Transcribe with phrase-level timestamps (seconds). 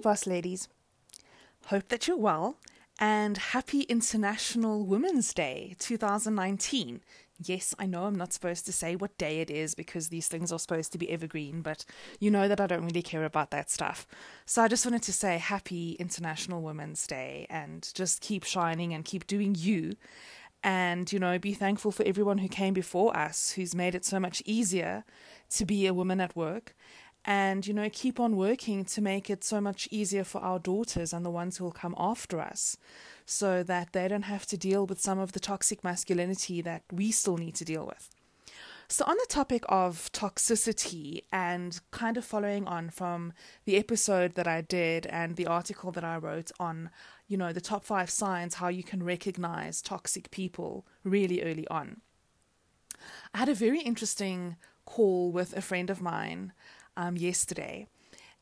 [0.00, 0.68] boss ladies.
[1.66, 2.56] Hope that you're well
[2.98, 7.00] and happy International Women's Day 2019.
[7.42, 10.52] Yes, I know I'm not supposed to say what day it is because these things
[10.52, 11.84] are supposed to be evergreen, but
[12.18, 14.06] you know that I don't really care about that stuff.
[14.44, 19.04] So I just wanted to say happy International Women's Day and just keep shining and
[19.04, 19.96] keep doing you.
[20.62, 24.20] And, you know, be thankful for everyone who came before us, who's made it so
[24.20, 25.04] much easier
[25.50, 26.74] to be a woman at work
[27.30, 31.12] and you know keep on working to make it so much easier for our daughters
[31.12, 32.76] and the ones who will come after us
[33.24, 37.12] so that they don't have to deal with some of the toxic masculinity that we
[37.12, 38.10] still need to deal with.
[38.88, 43.32] So on the topic of toxicity and kind of following on from
[43.64, 46.90] the episode that I did and the article that I wrote on
[47.28, 52.00] you know the top 5 signs how you can recognize toxic people really early on
[53.32, 56.52] I had a very interesting call with a friend of mine
[56.96, 57.86] um, yesterday.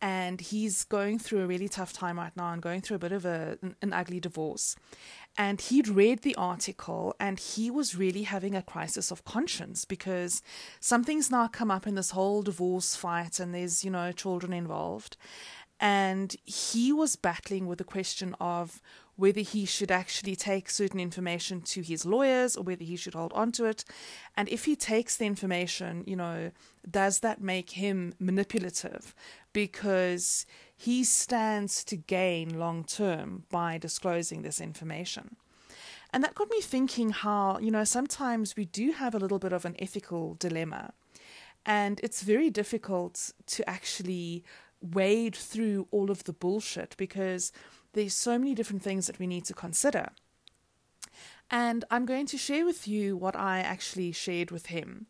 [0.00, 3.12] And he's going through a really tough time right now and going through a bit
[3.12, 4.76] of a, an, an ugly divorce.
[5.38, 10.42] And he'd read the article and he was really having a crisis of conscience because
[10.78, 15.16] something's now come up in this whole divorce fight and there's, you know, children involved.
[15.80, 18.80] And he was battling with the question of
[19.16, 23.32] whether he should actually take certain information to his lawyers or whether he should hold
[23.32, 23.84] on to it.
[24.36, 26.50] And if he takes the information, you know,
[26.88, 29.14] does that make him manipulative?
[29.52, 35.36] Because he stands to gain long term by disclosing this information.
[36.12, 39.52] And that got me thinking how, you know, sometimes we do have a little bit
[39.52, 40.92] of an ethical dilemma.
[41.66, 44.44] And it's very difficult to actually
[44.80, 47.52] wade through all of the bullshit because
[47.94, 50.08] there's so many different things that we need to consider.
[51.50, 55.06] And I'm going to share with you what I actually shared with him,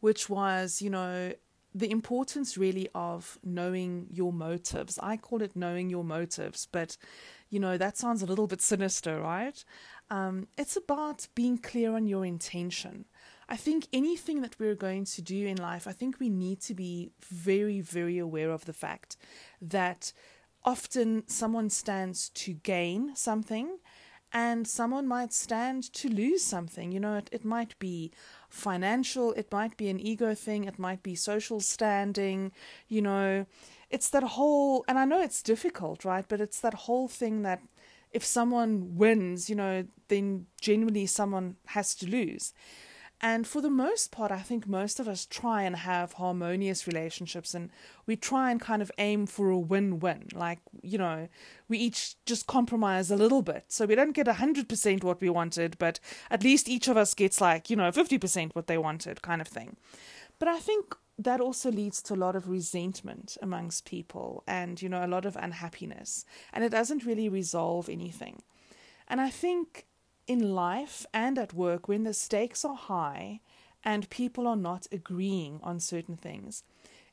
[0.00, 1.32] which was, you know,
[1.74, 4.98] the importance really of knowing your motives.
[5.02, 6.96] I call it knowing your motives, but,
[7.50, 9.62] you know, that sounds a little bit sinister, right?
[10.10, 13.04] Um, it's about being clear on your intention.
[13.48, 16.74] I think anything that we're going to do in life, I think we need to
[16.74, 19.16] be very, very aware of the fact
[19.60, 20.12] that
[20.66, 23.78] often someone stands to gain something
[24.32, 26.92] and someone might stand to lose something.
[26.92, 28.12] You know, it, it might be
[28.50, 32.52] financial, it might be an ego thing, it might be social standing,
[32.88, 33.46] you know.
[33.90, 36.24] It's that whole, and I know it's difficult, right?
[36.28, 37.62] But it's that whole thing that
[38.12, 42.52] if someone wins, you know, then genuinely someone has to lose.
[43.20, 47.54] And for the most part, I think most of us try and have harmonious relationships
[47.54, 47.70] and
[48.04, 50.28] we try and kind of aim for a win win.
[50.34, 51.28] Like, you know,
[51.66, 53.64] we each just compromise a little bit.
[53.68, 55.98] So we don't get 100% what we wanted, but
[56.30, 59.48] at least each of us gets like, you know, 50% what they wanted, kind of
[59.48, 59.76] thing.
[60.38, 64.90] But I think that also leads to a lot of resentment amongst people and, you
[64.90, 66.26] know, a lot of unhappiness.
[66.52, 68.42] And it doesn't really resolve anything.
[69.08, 69.86] And I think
[70.26, 73.40] in life and at work, when the stakes are high
[73.84, 76.62] and people are not agreeing on certain things,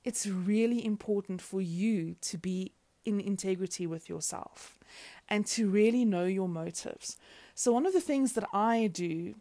[0.04, 2.72] it's really important for you to be
[3.06, 4.80] in integrity with yourself
[5.30, 7.18] and to really know your motives.
[7.56, 9.36] So, one of the things that I do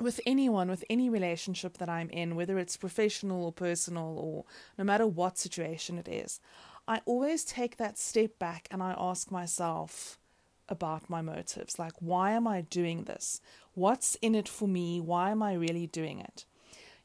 [0.00, 4.44] with anyone, with any relationship that I'm in, whether it's professional or personal or
[4.76, 6.40] no matter what situation it is,
[6.88, 10.18] I always take that step back and I ask myself,
[10.72, 11.78] about my motives.
[11.78, 13.40] Like, why am I doing this?
[13.74, 15.00] What's in it for me?
[15.00, 16.46] Why am I really doing it?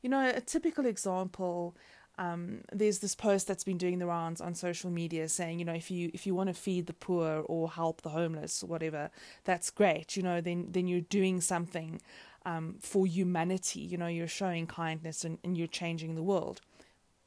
[0.02, 1.76] You know, a typical example.
[2.18, 5.74] Um, there's this post that's been doing the rounds on social media saying, you know,
[5.74, 9.12] if you if you want to feed the poor or help the homeless or whatever,
[9.44, 10.18] that's great.
[10.18, 12.02] You know, then then you're doing something
[12.46, 13.82] um, for humanity.
[13.82, 16.62] You know, you're showing kindness and, and you're changing the world.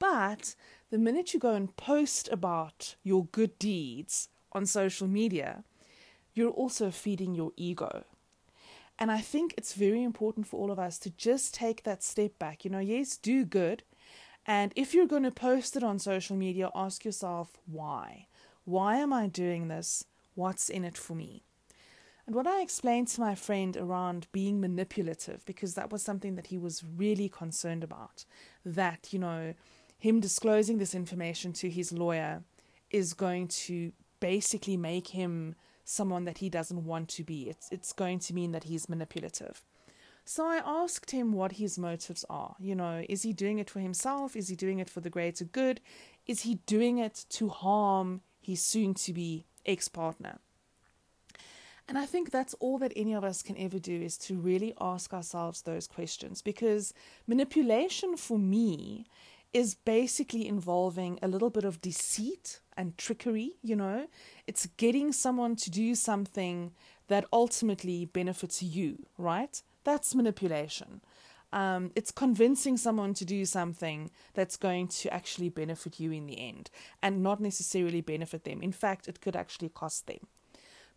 [0.01, 0.57] But
[0.91, 5.63] the minute you go and post about your good deeds on social media,
[6.35, 8.05] you're also feeding your ego.
[8.99, 12.39] And I think it's very important for all of us to just take that step
[12.39, 12.65] back.
[12.65, 13.83] You know, yes, do good.
[14.47, 18.27] And if you're going to post it on social media, ask yourself why.
[18.65, 20.05] Why am I doing this?
[20.35, 21.45] What's in it for me?
[22.27, 26.49] And what I explained to my friend around being manipulative, because that was something that
[26.49, 28.25] he was really concerned about,
[28.65, 29.55] that, you know,
[29.99, 32.43] him disclosing this information to his lawyer
[32.91, 35.55] is going to basically make him
[35.91, 37.49] someone that he doesn't want to be.
[37.49, 39.65] It's it's going to mean that he's manipulative.
[40.25, 42.55] So I asked him what his motives are.
[42.61, 44.37] You know, is he doing it for himself?
[44.37, 45.81] Is he doing it for the greater good?
[46.27, 50.39] Is he doing it to harm his soon to be ex partner?
[51.89, 54.75] And I think that's all that any of us can ever do is to really
[54.81, 56.95] ask ourselves those questions because
[57.27, 59.07] manipulation for me
[59.53, 64.07] is basically involving a little bit of deceit and trickery, you know.
[64.47, 66.73] It's getting someone to do something
[67.09, 69.61] that ultimately benefits you, right?
[69.85, 71.01] That's manipulation.
[71.53, 76.41] Um, it's convincing someone to do something that's going to actually benefit you in the
[76.41, 76.71] end
[77.03, 78.63] and not necessarily benefit them.
[78.63, 80.29] In fact, it could actually cost them.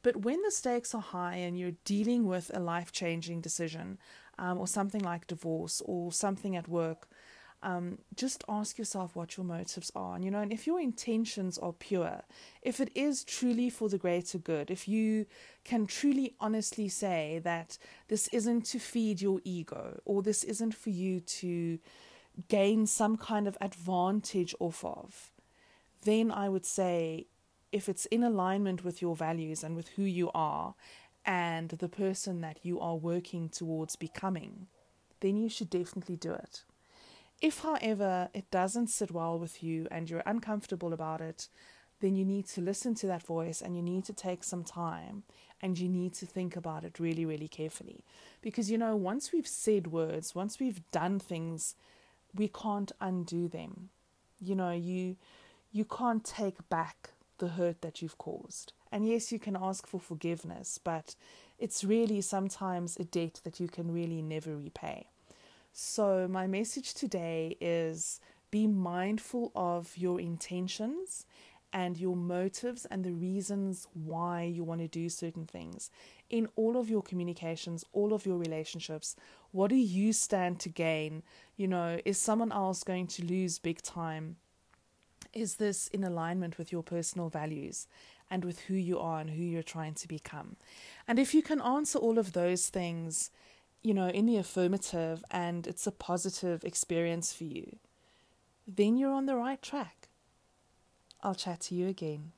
[0.03, 3.97] But when the stakes are high and you're dealing with a life changing decision
[4.37, 7.07] um, or something like divorce or something at work,
[7.63, 10.15] um, just ask yourself what your motives are.
[10.15, 12.21] And, you know, and if your intentions are pure,
[12.61, 15.25] if it is truly for the greater good, if you
[15.63, 17.77] can truly honestly say that
[18.09, 21.79] this isn't to feed your ego or this isn't for you to
[22.47, 25.31] gain some kind of advantage off of,
[26.03, 27.27] then I would say
[27.71, 30.75] if it's in alignment with your values and with who you are
[31.25, 34.67] and the person that you are working towards becoming,
[35.21, 36.63] then you should definitely do it.
[37.43, 41.49] If, however, it doesn't sit well with you and you're uncomfortable about it,
[41.99, 45.23] then you need to listen to that voice and you need to take some time
[45.61, 48.05] and you need to think about it really, really carefully.
[48.41, 51.75] Because, you know, once we've said words, once we've done things,
[52.33, 53.89] we can't undo them.
[54.39, 55.17] You know, you
[55.73, 57.09] you can't take back
[57.39, 58.71] the hurt that you've caused.
[58.89, 61.15] And yes, you can ask for forgiveness, but
[61.59, 65.07] it's really sometimes a debt that you can really never repay.
[65.75, 68.19] So, my message today is
[68.51, 71.25] be mindful of your intentions
[71.73, 75.89] and your motives and the reasons why you want to do certain things.
[76.29, 79.15] In all of your communications, all of your relationships,
[79.51, 81.23] what do you stand to gain?
[81.57, 84.35] You know, is someone else going to lose big time?
[85.33, 87.87] Is this in alignment with your personal values
[88.29, 90.55] and with who you are and who you're trying to become?
[91.07, 93.31] And if you can answer all of those things,
[93.83, 97.77] you know, in the affirmative and it's a positive experience for you,
[98.67, 100.07] then you're on the right track.
[101.21, 102.31] I'll chat to you again.